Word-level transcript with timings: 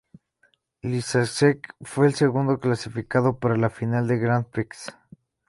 Lysacek 0.81 1.75
fue 1.81 2.07
el 2.07 2.15
segundo 2.15 2.59
clasificado 2.59 3.37
para 3.37 3.55
la 3.55 3.69
final 3.69 4.07
del 4.07 4.19
Grand 4.19 4.47
Prix. 4.47 4.87